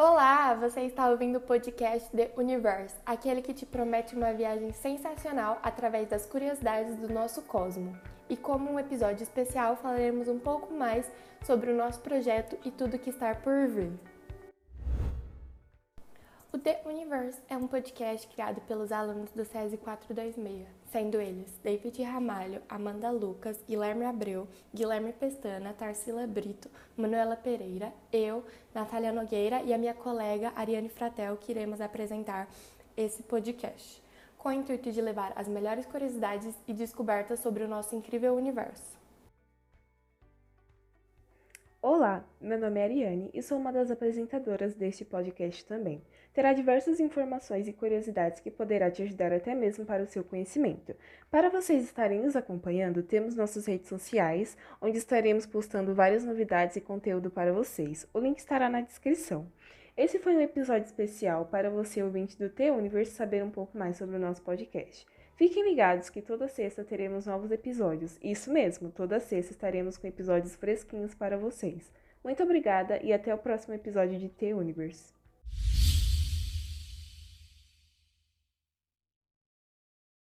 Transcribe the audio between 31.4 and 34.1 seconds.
iremos apresentar esse podcast,